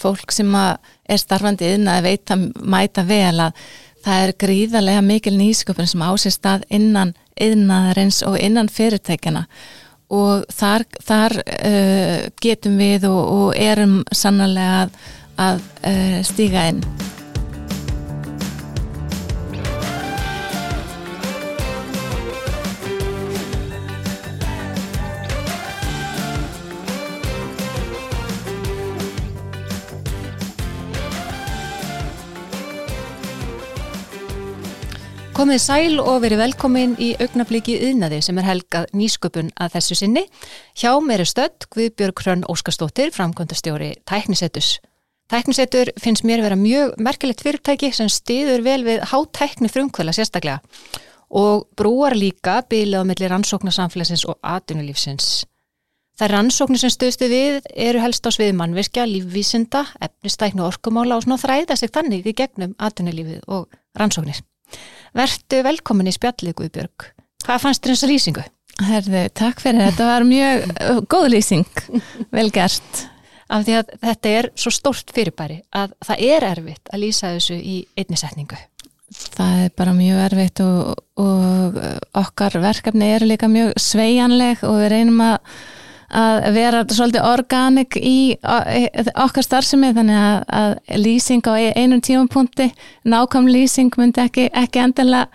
[0.00, 3.64] fólk sem er starfandi inn að veita mæta vel að
[4.04, 9.46] það er gríðarlega mikil nýsköpun sem ásist að innan yðnaðarins og innan fyrirtækjana
[10.10, 15.00] og þar, þar uh, getum við og, og erum sannlega að,
[15.46, 16.84] að uh, stíga inn.
[35.40, 40.22] Komið sæl og verið velkomin í augnabliki yðnaði sem er helgað nýsköpun að þessu sinni.
[40.76, 44.68] Hjá mér er stödd Guðbjörg Hrönn Óskarstóttir, framkvæmdastjóri Tæknisettus.
[45.32, 50.60] Tæknisettur finnst mér vera mjög merkilegt fyrirtæki sem stiður vel við hátækni frumkvöla sérstaklega
[51.32, 55.46] og brúar líka bílið á milli rannsóknarsamfélagsins og atvinnulífsins.
[56.20, 61.40] Það rannsóknir sem stöðstu við eru helst á sviði mannvirkja, lífvísinda, efnistæknu orkumála og svona
[61.40, 64.44] þræða sig þannig í gegnum atvinnulífið og rannsóknir.
[65.16, 67.06] Vertu velkomin í spjallið Guðbjörg.
[67.44, 68.44] Hvað fannst þér þessa lýsingu?
[68.80, 70.08] Herðu, takk fyrir þetta.
[70.08, 70.66] var mjög
[71.10, 71.80] góð lýsing.
[72.36, 73.06] Vel gert.
[73.50, 77.56] Af því að þetta er svo stórt fyrirbæri að það er erfitt að lýsa þessu
[77.58, 78.58] í einni setningu.
[79.10, 81.80] Það er bara mjög erfitt og, og
[82.20, 85.56] okkar verkefni eru líka mjög sveianleg og við reynum að
[86.10, 88.34] að vera svolítið organik í
[89.14, 92.70] okkar starfsemi þannig að, að lýsing á einum tímapunkti
[93.06, 95.28] nákvæm lýsing myndi ekki, ekki endilega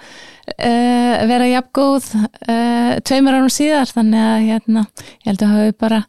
[0.53, 4.85] uh, vera jafn góð uh, tveimur árum síðar þannig að hérna,
[5.23, 6.01] ég held að hafa bara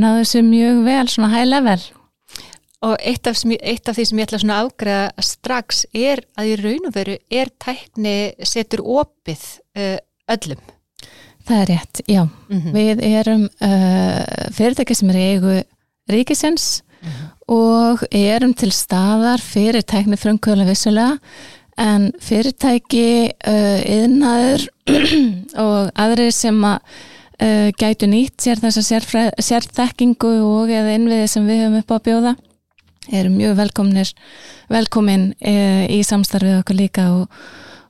[0.00, 1.80] náðu þessu mjög vel, svona high level.
[2.80, 6.52] Og eitt af, eitt af því sem ég ætla svona að ágreða strax er að
[6.52, 8.18] í raun og veru er tækni
[8.48, 9.96] setur opið uh,
[10.32, 10.62] öllum
[11.48, 12.22] Það er rétt, já.
[12.48, 12.72] Mm -hmm.
[12.72, 15.62] Við erum uh, fyrirtæki sem er eigu
[16.10, 17.54] ríkisins mm -hmm.
[17.54, 21.18] og erum til staðar fyrir tækni frumkvöla vissulega
[21.78, 24.68] en fyrirtæki uh, yðnaður
[25.66, 26.78] og aðri sem að
[27.42, 29.00] uh, gætu nýtt sér þessa
[29.40, 32.36] sérþekkingu og eða innviði sem við höfum upp á að bjóða
[33.12, 34.12] erum mjög velkomnir
[34.68, 35.34] velkomin
[35.88, 37.28] í samstarfið okkur líka og,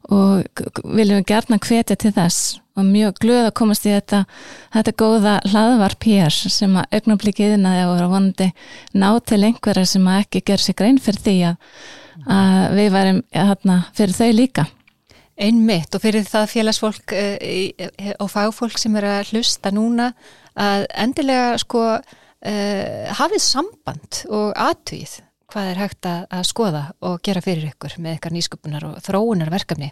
[0.09, 0.44] og
[0.84, 4.24] viljum gerna hvetja til þess og mjög glöð að komast í þetta
[4.74, 8.50] þetta góða hlaðvarp hér sem að augnablikiðina og vonandi
[8.96, 11.70] ná til einhverja sem að ekki ger sig grein fyrir því að,
[12.36, 14.66] að við værim hérna, fyrir þau líka.
[15.41, 17.88] Einmitt og fyrir það félagsfólk uh,
[18.20, 20.10] og fagfólk sem er að hlusta núna
[20.60, 25.20] að endilega sko uh, hafið samband og aðtvíð
[25.50, 29.50] hvað er hægt að, að skoða og gera fyrir ykkur með ykkar nýsköpunar og þróunar
[29.52, 29.91] verkefni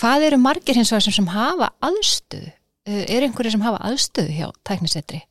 [0.00, 2.50] Hvað eru margir hins vegar sem hafa aðstöðu?
[2.84, 5.22] Eh, er einhverju sem hafa aðstöðu hjá tæknisetri?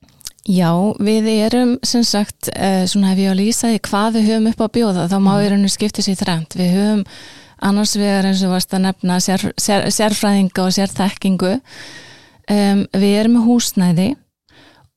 [0.43, 4.61] Já, við erum sem sagt, eh, svona hef ég á lýsaði hvað við höfum upp
[4.63, 5.51] á bjóða, þá má við mm.
[5.53, 6.55] rauninu skipta sér þrænt.
[6.59, 7.05] Við höfum
[7.63, 11.53] annars vegar eins og varst að nefna sér, sér, sérfræðinga og sérþekkingu.
[12.51, 14.09] Um, við erum með húsnæði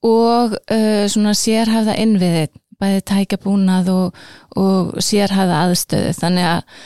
[0.02, 2.48] og uh, svona sérhæfða innviði,
[2.82, 4.18] bæði tækjabúnað og,
[4.58, 6.10] og sérhæfða aðstöðu.
[6.18, 6.80] Þannig að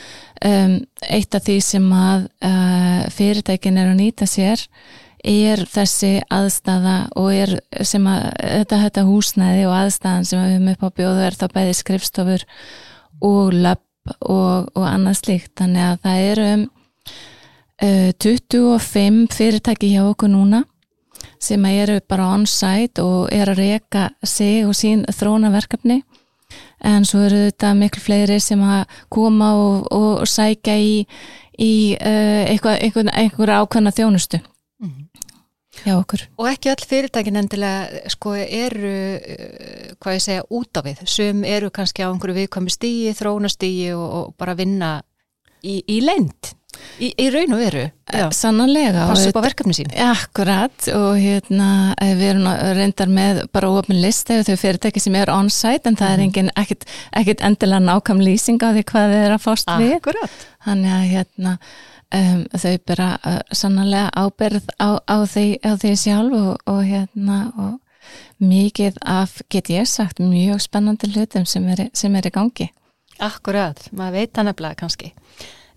[0.45, 0.75] um,
[1.09, 4.63] eitt af því sem að uh, fyrirtækin er að nýta sér
[5.21, 7.53] er þessi aðstæða og er
[7.85, 11.45] sem að þetta, þetta húsnæði og aðstæðan sem við höfum upp á bjóðu er þá
[11.53, 12.45] bæði skrifstofur
[13.21, 15.53] og löpp og, og annað slíkt.
[15.61, 16.65] Þannig að það eru um,
[17.85, 20.63] uh, 25 fyrirtæki hjá okkur núna
[21.41, 26.01] sem eru bara on-site og er að reyka sig og sín þrónaverkefni
[26.83, 30.93] en svo eru þetta miklu fleiri sem að koma og, og sækja í,
[31.57, 35.27] í uh, eitthvað ákveðna þjónustu mm -hmm.
[35.83, 36.25] hjá okkur.
[36.37, 41.05] Og ekki all fyrirtækin endilega sko eru, uh, hvað ég segja, út af við.
[41.05, 45.01] Sum eru kannski á einhverju viðkomi stígi, þrónastígi og, og bara vinna
[45.63, 46.55] í, í leint.
[47.01, 49.91] Í, í raun og veru eh, Sannanlega Passa upp á verkefni sín.
[50.05, 51.69] Akkurat og hérna
[52.01, 55.99] eh, við erum reyndar með bara ofin list eða þau fyrirtæki sem er on-site en
[55.99, 56.13] það mm.
[56.13, 56.27] er mhm.
[56.27, 56.87] engin ekkit,
[57.21, 59.95] ekkit endilega nákvæm lýsing á því hvað þið er að fást við.
[59.97, 60.41] Akkurat.
[60.67, 61.55] Þannig að hérna
[62.19, 67.39] um, þau bara uh, sannanlega áberð á, á, því, á því sjálf og, og hérna
[67.55, 67.79] og
[68.41, 72.69] mikið af, get ég sagt, mjög spennandi hlutum sem er, sem er í gangi.
[73.21, 75.11] Akkurat, maður veit það nefnilega kannski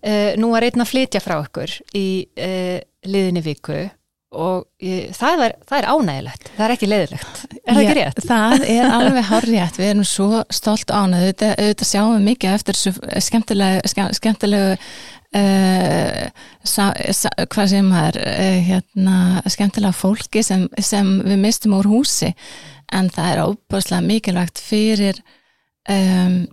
[0.05, 2.07] Uh, nú var einn að flytja frá okkur í
[2.37, 2.77] uh,
[3.09, 3.87] liðinni viku
[4.35, 8.19] og ég, það, er, það er ánægilegt, það er ekki leiðilegt, er það ekki rétt?
[8.27, 12.79] Það er alveg horrið, við erum svo stolt ánæg, auðvitað, auðvitað sjáum við mikið eftir
[13.25, 14.75] skemmtilegu, skemmtilegu
[15.39, 16.89] uh, sa,
[17.21, 18.19] sa, hvað sem er,
[18.67, 19.17] hérna,
[19.55, 22.33] skemmtilega fólki sem, sem við mistum úr húsi.
[22.93, 25.23] En það er óbúslega mikilvægt fyrir
[25.89, 26.43] um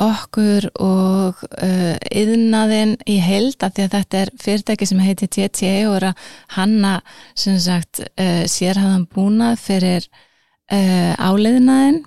[0.00, 5.74] okkur og uh, yðnaðinn í held að því að þetta er fyrirtæki sem heitir TTA
[5.88, 6.24] og er að
[6.56, 6.94] hanna
[7.38, 12.02] sem sagt uh, sérhæðan búnað fyrir uh, áleiðnaðinn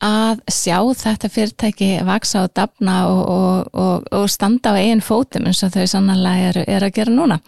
[0.00, 5.48] að sjá þetta fyrirtæki vaksa og dafna og, og, og, og standa á eigin fótum
[5.48, 7.40] eins og þau sannanlega er, er að gera núna.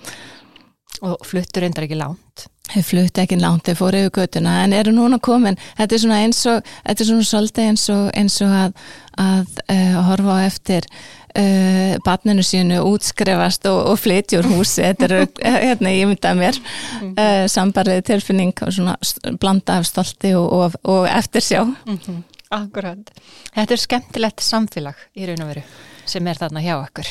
[1.02, 4.92] Og fluttur endar ekki lánt þau flutti ekki langt, þau fóru yfir göttuna en eru
[4.94, 8.54] núna komin, þetta er svona eins og þetta er svona svolítið eins og, eins og
[8.58, 8.86] að,
[9.22, 14.82] að uh, horfa á eftir uh, barninu sínu útskrefast og, og flytjur húsi.
[14.82, 15.32] Þetta er,
[15.66, 18.96] hérna, ég myndi að mér uh, sambarið tilfinning og svona
[19.40, 22.22] blanda af stolti og, og eftir sjá mm -hmm.
[22.52, 23.10] Akkurat,
[23.54, 25.62] þetta er skemmtilegt samfélag í raun og veru
[26.04, 27.08] sem er þarna hjá okkur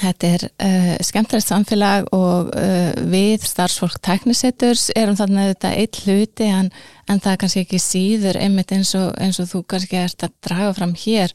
[0.00, 6.46] Þetta er uh, skemmtilegt samfélag og uh, við starfsfólk teknisetturs erum þarna þetta eitt hluti
[6.48, 6.70] en,
[7.10, 10.36] en það er kannski ekki síður einmitt eins og, eins og þú kannski ert að
[10.46, 11.34] draga fram hér.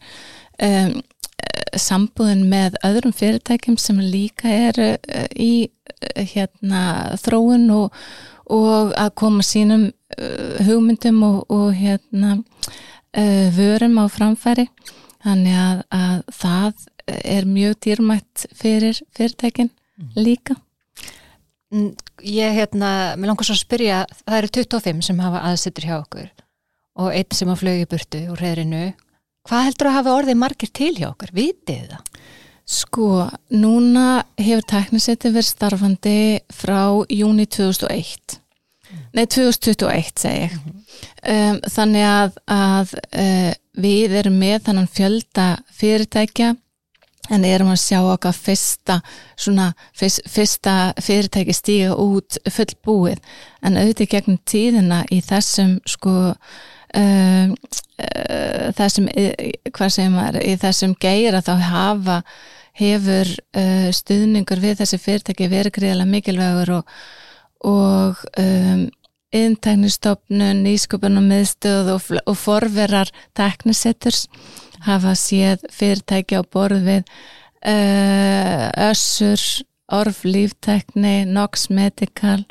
[0.65, 0.95] Um,
[1.77, 5.67] sambúðin með öðrum fyrirtækjum sem líka eru uh, í
[6.15, 6.81] hérna
[7.21, 8.01] þróun og,
[8.51, 9.87] og að koma sínum
[10.63, 12.37] hugmyndum og, og hérna
[13.55, 14.67] vörum á framfæri.
[15.25, 20.11] Þannig að, að það er mjög dýrmætt fyrir fyrirtækin mm.
[20.15, 20.55] líka
[21.71, 21.91] mm,
[22.25, 26.29] Ég hérna, mér langar svo að spyrja það eru 25 sem hafa aðsittur hjá okkur
[26.95, 28.85] og einn sem að flögi burtu úr reyðrinu,
[29.45, 32.21] hvað heldur að hafa orðið margir til hjá okkur, vitið það?
[32.65, 33.09] Sko,
[33.53, 36.17] núna hefur teknisetti verið starfandi
[36.49, 36.79] frá
[37.13, 39.03] júni 2001 mm.
[39.13, 40.79] nei 2021 segi ég mm.
[41.35, 43.51] um, þannig að, að uh,
[43.85, 46.55] við erum með þannan fjölda fyrirtækja
[47.33, 48.99] en erum að sjá okkar fyrsta,
[49.39, 53.21] svona, fyrst, fyrsta fyrirtæki stíga út fullbúið.
[53.65, 59.09] En auðvitað gegnum tíðina í þessum sko uh, uh, þessum
[59.71, 62.19] hvað segir maður, í þessum geira þá hafa
[62.75, 66.95] hefur uh, stuðningur við þessi fyrirtæki verið greiðilega mikilvægur og,
[67.65, 68.85] og um,
[69.35, 74.25] inntæknistofnun, ísköpunum miðstöð og, og forverar teknisetturs
[74.85, 77.03] hafa séð fyrirtæki á borð við
[77.65, 79.41] uh, össur,
[79.91, 82.45] orf, líftekni, Nox Medical.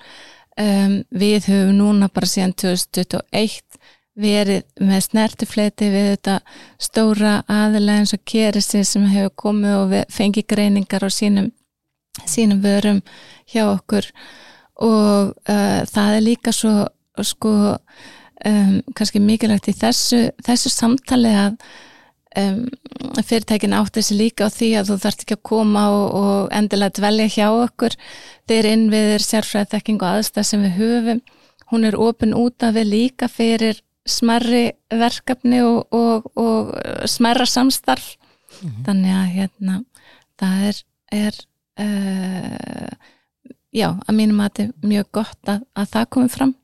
[0.54, 3.80] Um, við höfum núna bara síðan 2021
[4.14, 6.36] verið með snertifleiti við þetta
[6.78, 11.50] stóra aðilega eins og Kerisi sem hefur komið og fengið greiningar á sínum,
[12.22, 13.00] sínum vörum
[13.50, 14.06] hjá okkur.
[14.82, 16.86] Og uh, það er líka svo
[17.22, 21.58] sko um, kannski mikilvægt í þessu, þessu samtali að
[22.40, 22.58] um,
[23.22, 26.96] fyrirtækin átti þessi líka á því að þú þarfst ekki að koma og, og endilega
[26.98, 27.96] dvelja hjá okkur.
[28.50, 31.24] Þeir innviðir sérfræðþekking og aðstæð sem við höfum.
[31.72, 36.74] Hún er ofin út af við líka fyrir smerri verkefni og, og, og
[37.08, 38.16] smerra samstarf.
[38.62, 38.84] Mm -hmm.
[38.86, 39.84] þannig að hérna
[40.40, 40.76] það er,
[41.10, 41.34] er
[41.80, 42.92] uh,
[43.72, 46.54] já, að mínum að þetta er mjög gott að, að það komi fram.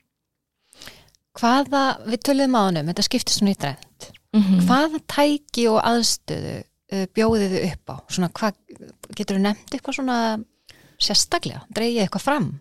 [1.39, 4.65] Hvaða, við töluðum á hannum, þetta skiptir svona í drend Mm -hmm.
[4.67, 6.57] Hvaða tæki og aðstöðu
[6.93, 7.95] uh, bjóðið þið upp á?
[8.07, 8.53] Svona, hvað,
[9.15, 10.17] getur þið nefnt eitthvað svona
[11.01, 11.65] sérstaklega?
[11.75, 12.51] Dreigið eitthvað fram?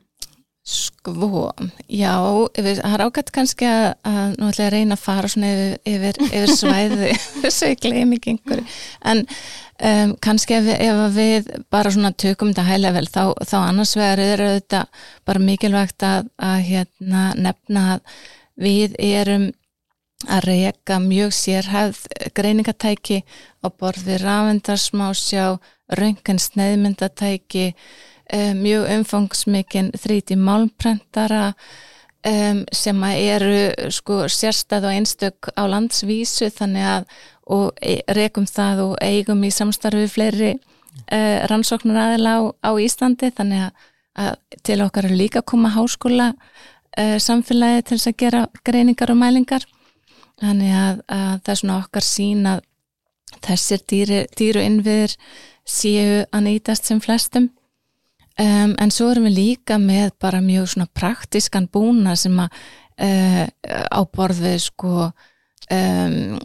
[0.60, 1.52] Sko,
[1.88, 2.12] já,
[2.52, 5.78] það er ágætt kannski að, að nú ætla ég að reyna að fara svona yfir,
[5.88, 7.08] yfir, yfir svæði
[7.40, 8.66] þess að ég gleymi ekki einhverju
[9.08, 13.94] en um, kannski ef, ef við bara svona tökum þetta hæglega vel þá, þá annars
[13.96, 14.82] er þetta
[15.24, 18.20] bara mikilvægt að, að hérna, nefna að
[18.60, 19.48] við erum
[20.28, 22.00] að reyka mjög sérhæð
[22.36, 23.22] greiningatæki
[23.64, 25.58] á borð við rafendarsmásjá,
[25.96, 27.72] röngan sneiðmyndatæki,
[28.34, 31.54] um, mjög umfangsmikinn þríti málmprentara
[32.26, 37.06] um, sem eru sko, sérstæð og einstök á landsvísu þannig að
[37.80, 43.66] e, rekum það og eigum í samstarfi fleiri uh, rannsóknar aðila á, á Íslandi þannig
[43.66, 43.88] að,
[44.20, 49.14] að til okkar er líka að koma háskóla uh, samfélagi til þess að gera greiningar
[49.14, 49.66] og mælingar
[50.40, 52.60] Þannig að, að það er svona okkar sín að
[53.44, 55.16] þessir dýri, dýru innviður
[55.68, 57.50] séu að nýtast sem flestum.
[58.40, 62.54] Um, en svo erum við líka með bara mjög svona praktiskan búna sem að
[63.02, 63.46] uh,
[63.92, 66.38] á borðið sko um,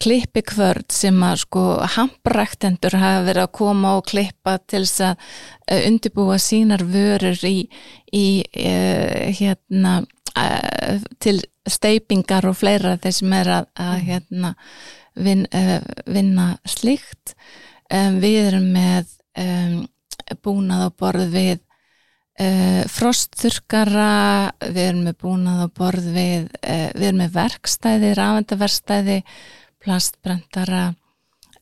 [0.00, 1.64] klippikvörd sem að sko
[1.96, 7.68] hampræktendur hafa verið að koma og klippa til þess að uh, undibúa sínar vörur í,
[8.16, 10.00] í uh, hérna
[10.32, 14.06] uh, til steipingar og fleira þeir sem er að, að mhm.
[14.08, 14.52] hérna,
[15.20, 17.34] vin, uh, vinna slíkt
[17.92, 19.80] um, við erum með um,
[20.44, 24.10] búnað á borð við uh, frostþurkara
[24.68, 29.18] við erum með búnað á borð við uh, við erum með verkstæði, rafendaverkstæði
[29.80, 30.84] plastbrendara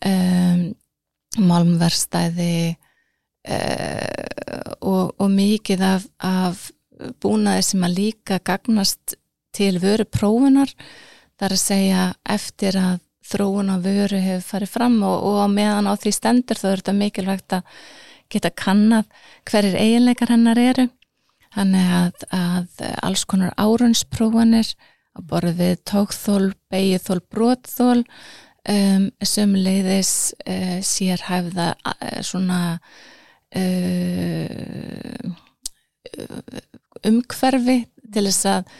[0.06, 0.66] um,
[1.38, 2.74] málmverstæði
[3.48, 6.68] uh, og, og mikið af, af
[7.22, 9.18] búnaði sem að líka gagnast
[9.54, 10.72] til vöru prófunar
[11.38, 15.94] þar að segja eftir að þróun á vöru hefur farið fram og, og meðan á
[16.00, 17.74] því stendur þá er þetta mikilvægt að
[18.32, 19.08] geta kannad
[19.48, 20.88] hverjir eiginleikar hennar eru.
[21.56, 24.74] Þannig að, að alls konar árunsprófanir
[25.16, 30.12] að borða við tókþól, beigithól, brótþól um, sem leiðis
[30.44, 32.60] uh, sér hæfða uh, svona
[33.56, 35.32] uh,
[37.08, 37.80] umhverfi
[38.12, 38.78] til þess að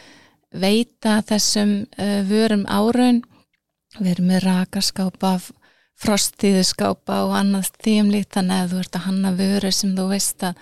[0.55, 3.23] veita þessum uh, vörum áraun.
[3.99, 5.37] Við erum með rakaskápa
[5.99, 10.61] frostíðuskápa og annað þýmlíkt þannig að þú ert að hanna vöru sem þú veist að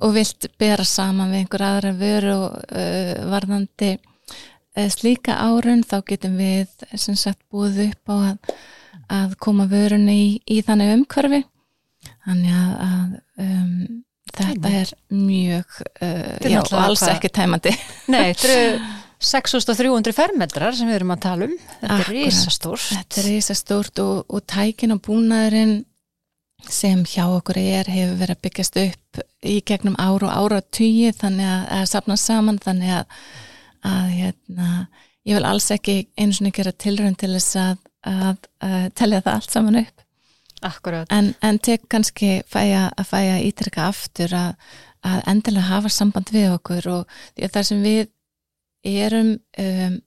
[0.00, 5.98] og vilt bera saman við einhver aðra vöru og uh, varðandi uh, slíka áraun þá
[6.08, 8.54] getum við sem sagt búið upp á að,
[9.20, 11.42] að koma vörunni í, í þannig umhverfi.
[12.24, 15.76] Þannig að, að um, þetta er mjög
[16.48, 17.74] já, alls ekki tæmandi.
[18.08, 18.58] Nei, eru
[19.20, 21.54] 6300 fermetrar sem við erum að tala um.
[21.60, 22.88] Þetta Akkurat, er risastórt.
[22.88, 25.78] Þetta er risastórt og, og tækin og búnaðurinn
[26.68, 31.12] sem hjá okkur er hefur verið að byggjast upp í gegnum ára og ára tíu
[31.16, 33.16] þannig að, að sapna saman þannig að,
[33.88, 34.68] að hérna,
[35.28, 39.56] ég vil alls ekki eins og gera tilrönd til þess að, að tellja það allt
[39.56, 40.06] saman upp.
[41.16, 44.72] En, en tek kannski fæja, að fæja ítrykka aftur að,
[45.08, 48.02] að endilega hafa samband við okkur og því að það sem við
[48.86, 49.98] erum um,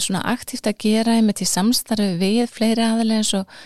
[0.00, 3.56] svona aktíft að gera með til samstarfi við fleiri aðalega eins og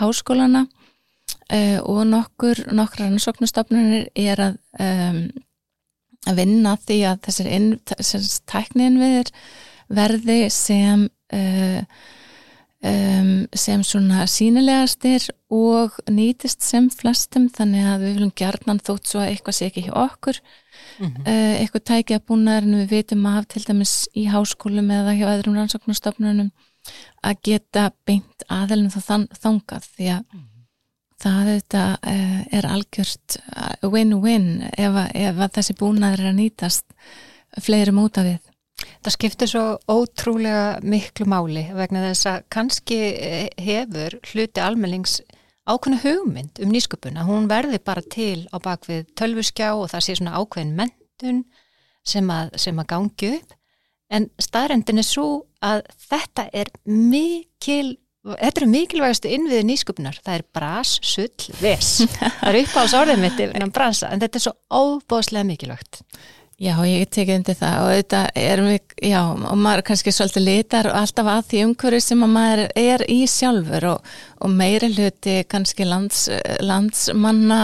[0.00, 5.20] háskólana uh, og nokkur nokkra rannsóknustofnunir er að um,
[6.26, 9.32] að vinna því að þessar, inn, þessar tæknin við
[9.94, 11.82] verði sem uh,
[12.82, 19.22] um, sem svona sínilegastir og nýtist sem flestum þannig að við viljum gerðnan þótt svo
[19.22, 20.40] að eitthvað sé ekki hjá okkur
[20.98, 21.28] mm -hmm.
[21.28, 25.56] uh, eitthvað tækja búnar en við veitum af til dæmis í háskólum eða hjá öðrum
[25.56, 26.50] rannsóknarstofnunum
[27.22, 29.00] að geta beint aðelum þá
[29.42, 30.66] þangað því að mm -hmm.
[31.22, 36.84] það þetta, uh, er algjört uh, win-win ef, ef að þessi búnar er að nýtast
[37.60, 38.40] fleirum út af við
[38.76, 45.20] Það skiptir svo ótrúlega miklu máli vegna þess að kannski eh, hefur hluti almennings
[45.66, 50.16] ákveðna hugmynd um nýsköpun að hún verði bara til á bakvið tölvuskjá og það sé
[50.18, 51.44] svona ákveðin mentun
[52.06, 53.54] sem að, sem að gangi upp
[54.16, 55.28] en staðrendin er svo
[55.64, 57.96] að þetta er mikil
[58.26, 61.90] Þetta eru mikilvægastu innviði nýsköpunar, það er bras, sull, ves.
[62.40, 66.00] Það er uppáhalds orðið mitt en þetta er svo óbóðslega mikilvægt.
[66.56, 67.78] Já, ég tekið undir það.
[67.84, 72.22] Og þetta er við, já, og maður kannski svolítið litar alltaf að því umhverju sem
[72.24, 76.22] maður er í sjálfur og, og meiri hluti kannski lands,
[76.64, 77.60] landsmanna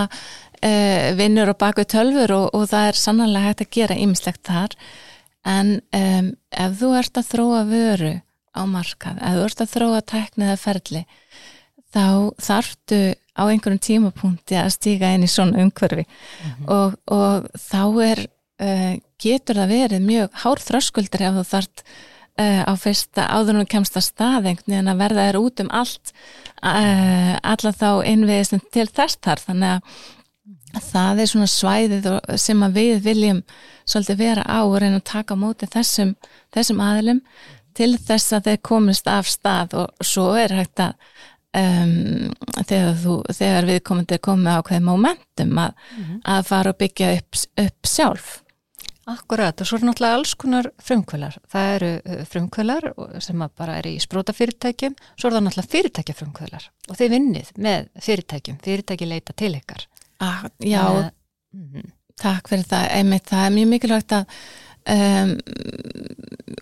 [0.60, 4.76] eh, vinnur og baku tölfur og, og það er sannlega hægt að gera ymslegt þar.
[5.48, 8.12] En um, ef þú ert að þróa vöru
[8.52, 11.02] á markað, ef þú ert að þróa tekniða ferli
[11.92, 12.04] þá
[12.40, 13.00] þarftu
[13.32, 16.04] á einhverjum tímapunkti að stíka inn í svona umhverfi.
[16.04, 16.70] Mm -hmm.
[16.76, 18.26] og, og þá er
[18.62, 23.98] uh, getur það verið mjög hárþröskuldur ef þú þart uh, á fyrsta áður og kemst
[23.98, 26.14] að staðengni en að verða er út um allt
[26.62, 30.02] uh, alla þá innviðistum til þess þar þannig að
[30.80, 32.06] það er svona svæðið
[32.40, 33.42] sem að við viljum
[33.84, 36.14] svolítið vera á og reyna að taka móti þessum,
[36.54, 37.20] þessum aðilum
[37.76, 39.76] til þess að þeir komist af stað.
[39.82, 40.94] Og svo er hægt að
[41.58, 46.22] um, þegar, þú, þegar við komum til að koma á hvaðið momentum að, mm -hmm.
[46.36, 48.30] að fara og byggja upp, upp sjálf
[49.10, 51.38] Akkurat og svo er náttúrulega alls konar frumkvölar.
[51.50, 52.84] Það eru uh, frumkvölar
[53.24, 58.60] sem bara er í sprótafyrirtækjum, svo er það náttúrulega fyrirtækjafrumkvölar og þeir vinnið með fyrirtækjum,
[58.62, 59.86] fyrirtæki leita til ykkar.
[60.22, 61.08] Ah, já, uh,
[61.56, 61.88] mm.
[62.22, 62.90] takk fyrir það.
[62.98, 64.36] Einmitt, það er mjög mikilvægt að
[64.94, 65.32] um,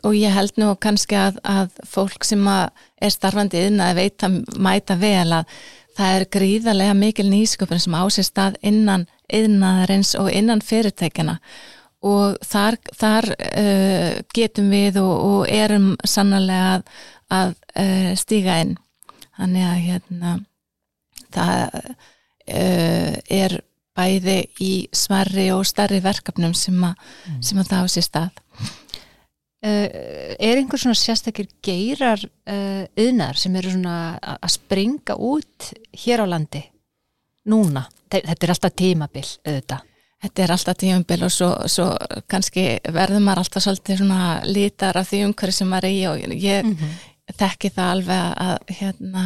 [0.06, 4.30] og ég held nú kannski að, að fólk sem að er starfandi inn að veita
[4.56, 5.60] mæta vel að
[5.98, 12.78] það er gríðarlega mikil nýsköpun sem ásist að innan yðnaðarins og innan fyrirtækjana og þar,
[12.96, 16.84] þar uh, getum við og, og erum sannlega að,
[17.30, 18.76] að uh, stíga inn
[19.36, 20.36] þannig að hérna
[21.30, 23.58] það uh, er
[24.00, 26.94] bæði í smarri og starri verkefnum sem að,
[27.28, 27.42] mm.
[27.44, 28.46] sem að það á sér stað
[29.60, 35.66] Er einhver svona sérstakir geirar yðnar sem eru svona að springa út
[36.00, 36.62] hér á landi
[37.52, 37.82] núna?
[38.08, 39.89] Þetta er alltaf tímabill auðvitað
[40.20, 41.86] Þetta er alltaf tíumbil og svo, svo
[42.28, 46.34] kannski verður maður alltaf svolítið svona lítar af því umhverju sem maður er í og
[46.34, 46.98] ég, mm -hmm.
[47.40, 49.24] þekki það alveg að, hérna,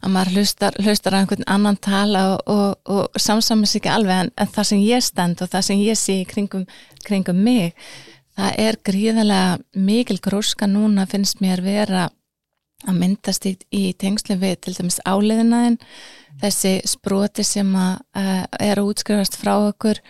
[0.00, 4.30] að maður hlustar, hlustar að einhvern annan tala og, og, og samsamins ekki alveg en,
[4.36, 6.66] en það sem ég stend og það sem ég sé kringum,
[7.04, 7.74] kringum mig
[8.36, 12.08] það er gríðarlega mikil gróska núna finnst mér vera
[12.86, 15.78] að myndast í, í tengslu við til dæmis áliðinaðin
[16.42, 20.00] þessi sproti sem að uh, er að útskrifast frá okkur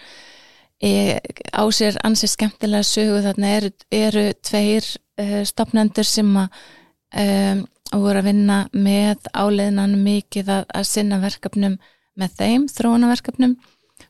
[0.83, 1.21] e,
[1.55, 3.23] á sér ansið skemmtilega sögu.
[3.25, 4.89] Þarna eru, eru tveir
[5.21, 6.61] uh, stopnendur sem að
[7.23, 7.65] um,
[7.95, 11.79] voru að vinna með áleiðinan mikið að, að sinna verkefnum
[12.17, 13.55] með þeim, þróunaverkefnum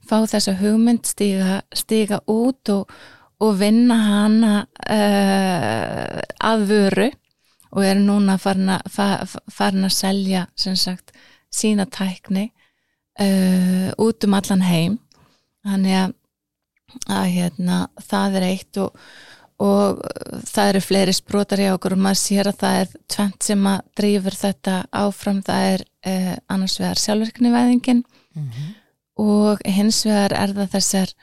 [0.07, 2.91] fá þessa hugmynd stíga, stíga út og,
[3.43, 6.21] og vinna hana uh,
[6.51, 7.09] að vöru
[7.77, 11.13] og eru núna farin að, farin að selja sagt,
[11.57, 12.51] sína tækni
[13.21, 15.01] uh, út um allan heim
[15.67, 16.15] þannig að
[17.11, 19.07] að hérna, það er eitt og,
[19.63, 20.03] og
[20.47, 23.79] það eru fleiri sprótar í okkur og maður sér að það er tvent sem að
[24.01, 28.75] drýfur þetta áfram það er eh, annars vegar sjálfverkni væðingin mm -hmm.
[29.27, 31.15] og hins vegar er það þessar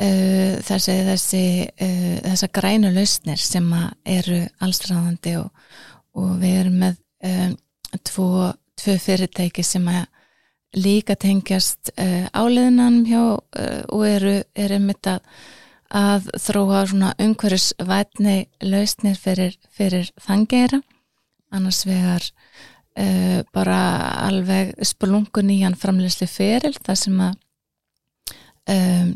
[0.00, 3.72] uh, þessi, þessi uh, þessar grænu lausnir sem
[4.04, 5.50] eru allsræðandi og,
[6.14, 7.56] og við erum með um,
[8.04, 10.04] tvo, tvo fyrirtæki sem að
[10.74, 15.22] líka tengjast uh, eh, áliðinanum hjá uh, og eru, eru mitt að,
[15.94, 20.80] að þróa svona umhverjusvætni lausnir fyrir, fyrir þangera
[21.54, 22.26] annars vegar
[22.98, 23.78] uh, bara
[24.26, 27.38] alveg spilungun í hann framleysli feril þar sem að
[28.74, 29.14] um,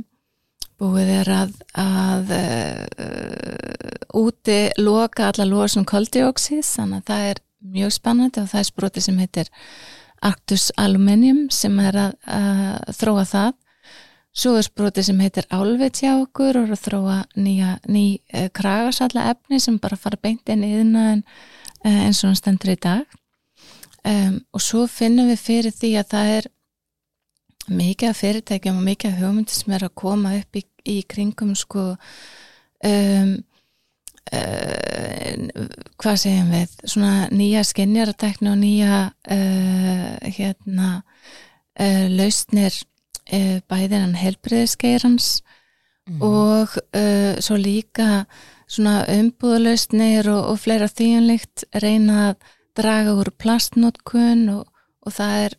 [0.78, 2.28] búið er að, að
[4.14, 9.04] úti loka alla loðsum koldioxís þannig að það er mjög spannandi og það er sproti
[9.04, 9.50] sem heitir
[10.22, 13.52] Arctus Aluminium sem er að, að þróa það.
[14.38, 19.58] Svo er sproti sem heitir Álveit hjá okkur og þróa nýja ný eh, kragasalla efni
[19.62, 23.18] sem bara fara beint inn í þinnaðin eh, eins og hann stendur í dag.
[24.06, 26.46] Um, og svo finnum við fyrir því að það er
[27.68, 31.50] mikið af fyrirtækjum og mikið af hugmyndi sem er að koma upp í, í kringum
[31.58, 31.90] sko.
[32.86, 33.34] Um,
[34.32, 42.84] uh, hvað segjum við svona nýja skinnjaratekni og nýja uh, hérna uh, lausnir
[43.28, 45.42] bæðinan helbriðiskeirans
[46.08, 46.22] mm.
[46.24, 46.78] og
[47.44, 48.22] svo líka
[48.64, 52.46] svona umbúðalausnir og, og fleira þýjanlikt reyna að
[52.80, 54.64] draga úr plastnótkun og,
[55.04, 55.58] og það er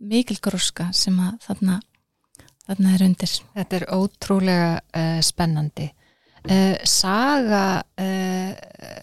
[0.00, 1.76] mikil gróska sem að þarna,
[2.64, 3.36] þarna er undir.
[3.60, 5.90] Þetta er ótrúlega spennandi
[6.46, 8.52] Uh, saga uh,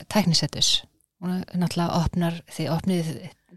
[0.08, 0.86] tæknisettus
[1.19, 3.10] hún náttúrulega opnar því opnið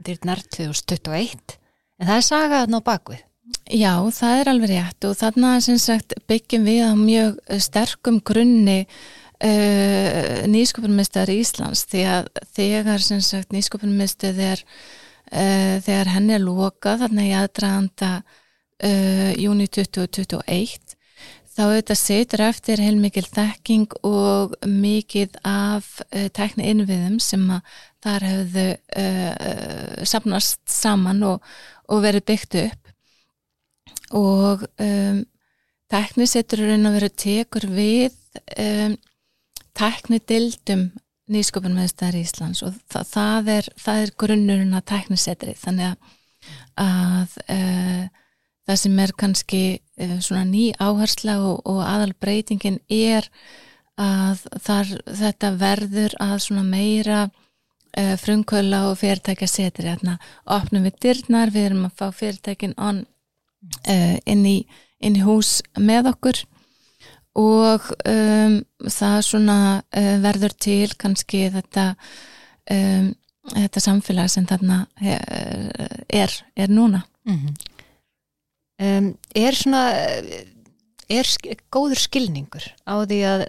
[0.03, 1.55] dyrnar 2021
[2.03, 3.23] en það er saga að ná bakvið
[3.71, 10.43] Já, það er alveg rétt og þarna sagt, byggjum við á mjög sterkum grunni uh,
[10.51, 13.07] nýsköpunumistæðar í Íslands því að þegar
[13.55, 14.67] nýsköpunumistæð er
[15.29, 18.13] þegar henni er loka þarna í aðdraðanda
[19.37, 20.88] júni 2021
[21.59, 27.73] þá auðvitað setur eftir heilmikil þekking og mikið af uh, tækni innviðum sem að
[28.05, 28.67] þar hefðu
[29.03, 31.49] uh, sapnast saman og,
[31.91, 32.93] og verið byggt upp.
[34.15, 35.19] Og um,
[35.91, 38.15] tækni setur raun að vera tekur við
[38.55, 38.95] um,
[39.75, 40.87] tækni dildum
[41.29, 46.15] nýsköpunum meðstæðar í Íslands og það, það, er, er grunnurinn að tækni setri þannig að,
[46.87, 48.07] að uh,
[48.69, 53.29] það sem er kannski uh, svona ný áhersla og, og aðal breytingin er
[53.99, 61.01] að þar, þetta verður að svona meira uh, frumkvöla og fyrirtækja setir hérna, opnum við
[61.07, 63.03] dyrnar, við erum að fá fyrirtækin on,
[63.89, 64.59] uh, inn, í,
[65.01, 66.45] inn í hús með okkur.
[67.39, 68.55] Og um,
[68.91, 69.59] það svona
[70.25, 71.85] verður til kannski þetta
[72.75, 73.13] um,
[73.53, 77.05] þetta samfélag sem þarna er, er núna.
[77.29, 77.78] Mm -hmm.
[78.99, 79.85] Um, er svona
[81.09, 81.31] er
[81.73, 83.45] góður skilningur á því að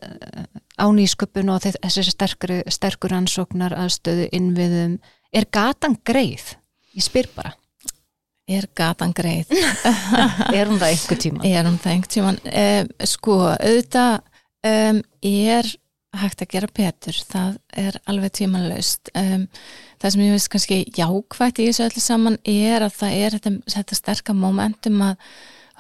[0.79, 4.99] á nýsköpun og þessi sterkur, sterkur ansóknar aðstöðu innviðum
[5.35, 6.53] er gatan greið?
[6.95, 7.55] Ég spyr bara
[8.49, 9.51] Er gatan greið?
[10.57, 11.43] er hún það einhver tíma?
[11.45, 12.31] Er hún það einhver tíma?
[12.49, 14.15] Um, sko, auðvitað
[14.65, 15.69] um, er
[16.17, 17.19] hægt að gera betur.
[17.30, 19.45] Það er alveg tímanlaust um,
[20.02, 23.54] það sem ég veist kannski jákvægt í þessu öllu saman er að það er þetta,
[23.76, 25.30] þetta sterka momentum að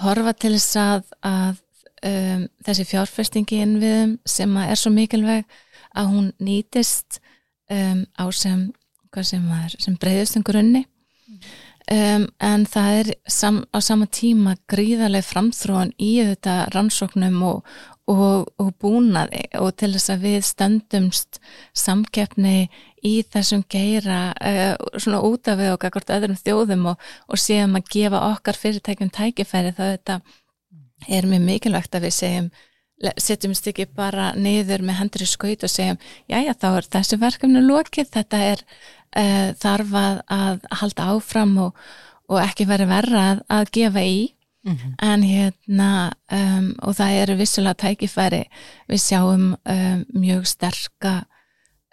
[0.03, 1.63] horfa til þess að, að
[2.11, 5.57] um, þessi fjárfestingi innviðum sem er svo mikilvæg
[5.97, 7.19] að hún nýtist
[7.71, 8.67] um, á sem,
[9.25, 10.85] sem, sem breyðustum grunni.
[11.89, 17.71] Um, en það er sam, á sama tíma gríðarlega framþróan í þetta rannsóknum og,
[18.09, 21.39] og, og búnaði og til þess að við stöndumst
[21.77, 22.69] samkeppni
[23.05, 27.77] í þessum geira uh, svona út af við og akkord öðrum þjóðum og, og séum
[27.79, 30.19] að gefa okkar fyrirtækjum tækifæri þá þetta
[31.07, 32.49] er mjög mikilvægt að við segjum
[32.99, 37.19] setjumst ekki bara niður með hendur í skaut og segjum já já þá er þessu
[37.21, 41.85] verkefni lokið þetta er uh, þarf að, að halda áfram og,
[42.27, 44.19] og ekki verið verra að, að gefa í
[44.63, 44.93] mm -hmm.
[45.01, 48.43] en hérna um, og það eru vissulega tækifæri
[48.89, 51.23] við sjáum um, mjög sterka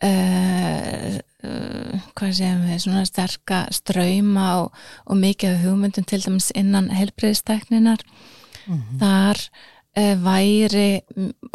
[0.03, 4.73] uh, uh, hvað séum við svona sterka ströyma og,
[5.07, 8.01] og mikið hugmyndum til dæmis innan helbreyðstekninar
[8.67, 8.99] mm -hmm.
[8.99, 9.37] þar
[9.97, 11.01] Eh, væri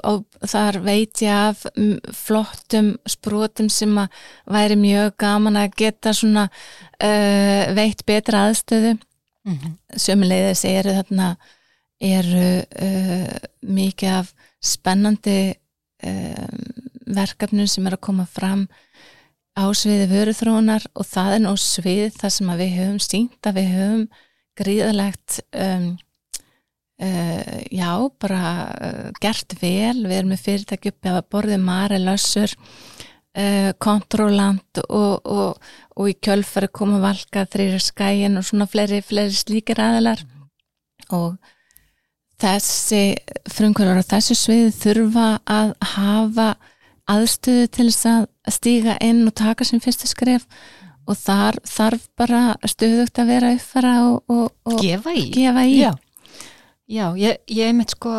[0.10, 1.60] og þar veit ég af
[2.18, 8.96] flottum sprótum sem að væri mjög gaman að geta svona uh, veitt betra aðstöðu
[9.46, 9.74] mm -hmm.
[9.96, 11.36] sömulegðis eru þarna
[12.02, 15.54] eru uh, mikið af spennandi
[16.04, 16.48] uh,
[17.06, 18.68] verkefnum sem er að koma fram
[19.58, 23.68] á sviði vöruþróunar og það er nú svið það sem við höfum sínt að við
[23.78, 24.08] höfum
[24.56, 25.98] gríðalegt um
[27.02, 32.52] Uh, já, bara uh, gert vel, við erum með fyrirtæki uppi að borðið Mare Lössur
[33.38, 39.36] uh, Kontrolant og, og, og í kjölfari koma valka þrýra skæin og svona fleiri, fleiri
[39.36, 40.24] slíkir aðilar.
[41.12, 41.36] Og
[42.42, 43.16] þessi
[43.52, 46.52] frumkvölar á þessu sviði þurfa að hafa
[47.12, 50.48] aðstöðu til þess að stíga inn og taka sem fyrstu skref.
[51.10, 55.82] Og þar þarf bara stöðugt að vera uppfara og, og gefa í, gefa í.
[56.92, 58.12] Já, ég, ég er mitt sko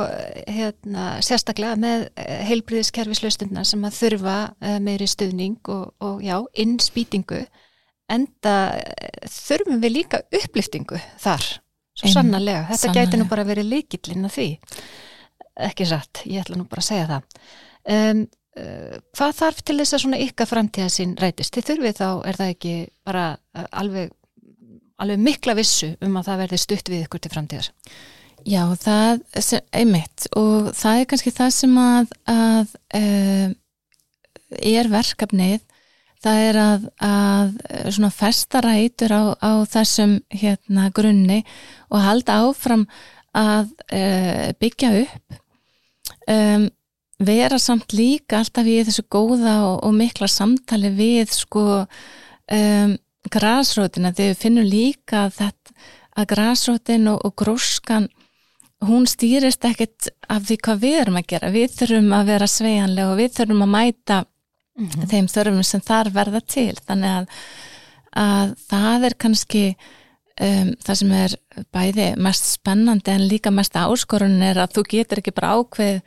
[0.48, 7.42] hérna, sérstaklega með eh, heilbriðiskerfislaustundna sem að þurfa eh, meiri stuðning og, og já, innspýtingu
[8.12, 11.48] en það eh, þurfum við líka upplýftingu þar,
[12.00, 12.62] svo en, sannarlega.
[12.70, 13.10] Þetta sannarlega.
[13.10, 14.46] gæti nú bara verið líkillin að því.
[15.68, 17.44] Ekki satt, ég ætla nú bara að segja það.
[17.92, 18.24] Um,
[18.56, 22.40] uh, hvað þarf til þess að svona ykkar framtíða sín rætist, þið þurfið þá er
[22.40, 23.28] það ekki bara
[23.68, 24.16] alveg
[25.02, 27.70] alveg mikla vissu um að það verði stutt við ykkur til framtíðar
[28.48, 29.20] Já, það
[29.76, 33.52] einmitt og það er kannski það sem að, að uh,
[34.72, 35.60] er verkefnið.
[36.22, 37.52] Það er að, að
[37.90, 41.40] svona festarætur á, á þessum hérna grunni
[41.90, 42.86] og halda áfram
[43.34, 45.38] að uh, byggja upp.
[46.30, 46.68] Um,
[47.22, 51.64] vera samt líka alltaf í þessu góða og, og mikla samtali við sko
[53.32, 55.54] græsrótina þegar við finnum líka að,
[56.18, 58.10] að græsrótin og, og gróskan
[58.82, 61.50] hún stýrist ekkit af því hvað við erum að gera.
[61.54, 65.08] Við þurfum að vera sveianlega og við þurfum að mæta mm -hmm.
[65.12, 66.74] þeim þörfum sem þar verða til.
[66.86, 67.26] Þannig að,
[68.24, 69.64] að það er kannski
[70.40, 71.38] um, það sem er
[71.74, 76.02] bæði mest spennandi en líka mest áskorun er að þú getur ekki bara ákveð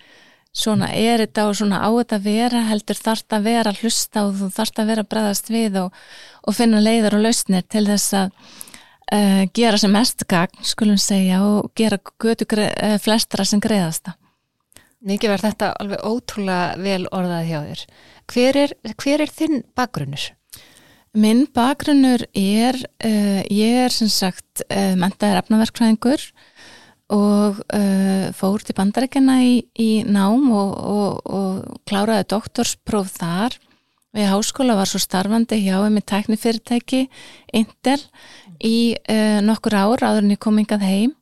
[0.55, 4.51] svona er þetta og svona á þetta vera heldur þarft að vera hlusta og þú
[4.55, 5.97] þarft að vera bregðast við og,
[6.47, 8.53] og finna leiður og lausnir til þess að
[9.13, 14.15] uh, gera sem mest gagn, skulum segja, og gera götu uh, flestra sem greiðasta.
[15.05, 17.83] Mikið verð þetta alveg ótrúlega vel orðað hjá þér.
[18.31, 20.31] Hver er, hver er þinn bakgrunnur?
[21.15, 26.23] Minn bakgrunnur er, uh, ég er sem sagt mentaður efnaverkfræðingur
[27.13, 27.59] og
[28.33, 33.59] fór til bandarækjana í, í nám og, og, og kláraði doktorspróf þar
[34.15, 37.05] við háskóla var svo starfandi hjá með teknifyrirtæki
[37.55, 37.99] Intel
[38.63, 41.15] í uh, nokkur ár áður en ég kom yngad heim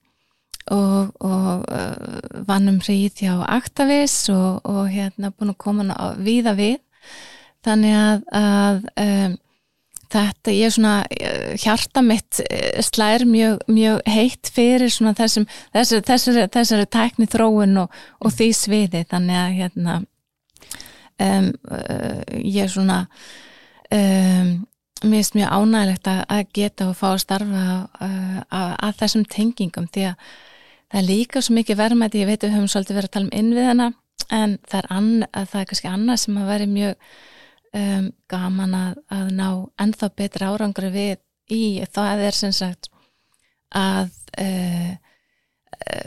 [0.71, 6.53] og, og uh, vann um hríð hjá Actavis og, og hérna búin að koma viða
[6.59, 6.77] við.
[7.63, 9.35] Þannig að, að um,
[10.13, 10.95] þetta ég er svona
[11.63, 12.41] hjarta mitt
[12.85, 19.05] slær mjög, mjög heitt fyrir svona þessum þessari tækni þróun og, og því sviði.
[19.09, 20.01] Þannig að hérna
[21.21, 22.99] um, uh, ég er svona
[23.93, 24.53] um,
[25.03, 29.27] mér finnst mjög ánægilegt að, að geta og fá að starfa uh, að, að þessum
[29.29, 30.31] tengingum því að
[30.93, 33.29] það er líka svo mikið verðmætti, ég veit að við höfum svolítið verið að tala
[33.29, 33.91] um innviðana
[34.33, 37.07] en það er, ann, það er kannski annað sem að veri mjög
[37.79, 39.47] um, gaman að, að ná
[39.85, 41.15] ennþá betra árangri við
[41.51, 42.91] í, það er sem sagt
[43.73, 44.99] að uh, uh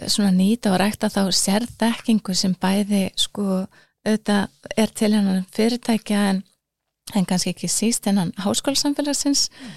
[0.07, 3.66] svona nýta og rækta þá sérþekkingu sem bæði sko
[4.07, 6.45] auðvitað er til hennan fyrirtækja en
[7.14, 9.75] en kannski ekki síst hennan háskólasamfélagsins mm.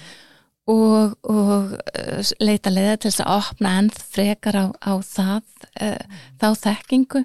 [0.72, 5.44] og, og uh, leita leiða til þess að opna enn frekar á, á það
[5.78, 7.24] uh, þá þekkingu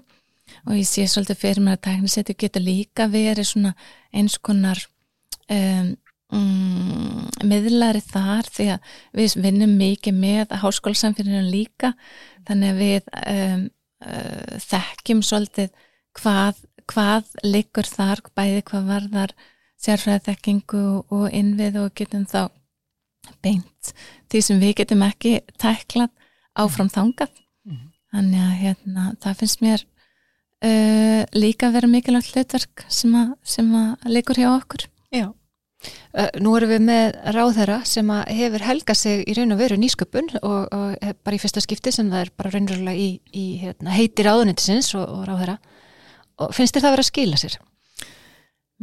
[0.66, 3.74] og ég sé svolítið fyrir mér að teknisettu getur líka verið svona
[4.14, 4.82] eins konar
[5.50, 5.96] um,
[6.34, 11.96] um, miðlari þar því að við vinnum mikið með háskólasamfélaginu líka
[12.46, 13.68] þannig að við um,
[14.06, 15.74] uh, þekkjum svolítið
[16.16, 19.34] hvað, hvað liggur þar, bæði hvað varðar
[19.86, 22.48] sérfræðþekkingu og innvið og getum þá
[23.44, 23.94] beint
[24.32, 26.12] því sem við getum ekki tæklað
[26.56, 27.34] áfram þangað.
[27.66, 27.88] Mm.
[28.14, 29.86] þannig að hérna, það finnst mér
[30.66, 34.86] uh, líka að vera mikilvægt hlutverk sem að, sem að leikur hjá okkur.
[35.14, 35.26] Já.
[36.16, 40.32] Uh, Nú erum við með ráðherra sem hefur helgað sig í raun og veru nýsköpun
[40.42, 44.26] og, og bara í fyrsta skipti sem það er bara raunverulega í, í hérna, heiti
[44.26, 45.58] ráðunitisins og, og ráðherra
[46.42, 47.58] og finnst þér það að vera að skila sér?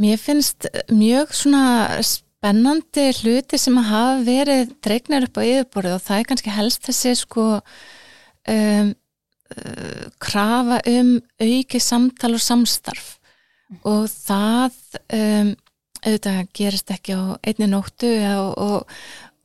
[0.02, 1.64] Mér finnst mjög svona
[2.06, 6.86] spennandi hluti sem að hafa verið dreignar upp á yfirborðu og það er kannski helst
[6.88, 8.92] þessi sko um,
[9.54, 13.82] uh, krafa um auki samtal og samstarf mm.
[13.84, 14.80] og það
[15.18, 15.52] um,
[16.02, 18.96] auðvitað gerist ekki á einni nóttu og, og,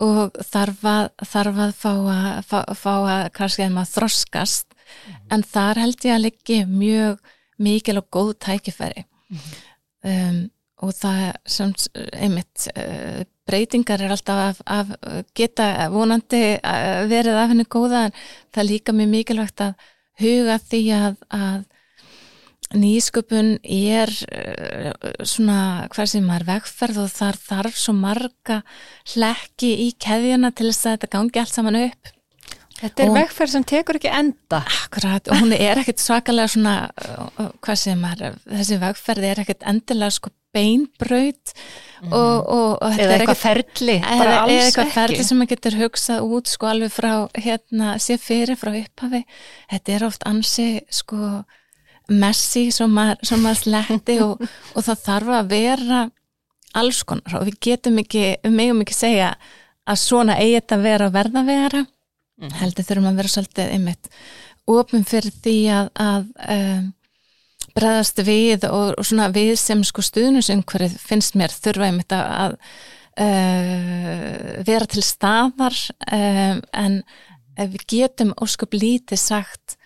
[0.01, 5.19] og þarf að, þarf að fá að, fá, fá að kannski að maður þroskast mm.
[5.35, 9.47] en þar held ég að liggi mjög mikil og góð tækifæri mm.
[10.11, 10.43] um,
[10.85, 11.71] og það sem
[12.13, 18.19] einmitt uh, breytingar er alltaf að, að geta vonandi uh, verið af henni góða en
[18.53, 19.89] það líka mjög mikilvægt að
[20.21, 24.91] huga því að, að nýsköpun er uh,
[25.23, 28.61] svona hvað sem er vegferð og þar þarf svo marga
[29.13, 32.13] hlekki í keðjuna til þess að þetta gangi allt saman upp
[32.77, 34.59] Þetta er vegferð sem tekur ekki enda.
[34.83, 36.75] Akkurat, og hún er ekkert svakalega svona,
[37.65, 42.11] hvað sem er þessi vegferð er ekkert endilega sko beinbraut mm.
[42.13, 46.69] og, og, og eða eitthvað ferli eða eitthvað ferli sem maður getur hugsað út sko
[46.71, 49.23] alveg frá hérna sé fyrir frá upphafi.
[49.73, 51.41] Þetta er oft ansi sko
[52.07, 56.05] messi sem maður, sletti og, og það þarf að vera
[56.77, 57.41] alls konar.
[57.41, 59.33] Og við getum ekki við megum ekki segja
[59.87, 61.85] að svona eigi þetta vera að verða vera
[62.41, 62.53] mm.
[62.61, 64.11] heldur þurfum að vera svolítið einmitt
[64.67, 66.85] ofin fyrir því að, að um,
[67.77, 72.61] bregðast við og, og svona við sem sko stuðnusumhverfið finnst mér þurfa einmitt að uh,
[74.67, 75.77] vera til staðar
[76.11, 77.01] um, en
[77.57, 79.77] við getum óskup lítið sagt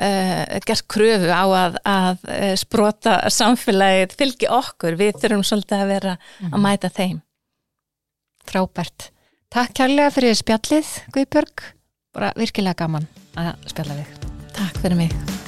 [0.00, 5.92] uh, gert kröfu á að, að uh, sprota samfélagið fylgi okkur, við þurfum svolítið að
[5.96, 6.64] vera að mhm.
[6.64, 7.20] mæta þeim
[8.48, 9.10] Frábært
[9.52, 11.66] Takk kærlega fyrir spjallið Guðbjörg,
[12.12, 13.08] bara virkilega gaman
[13.40, 14.28] að spjalla þig.
[14.52, 15.41] Takk fyrir mig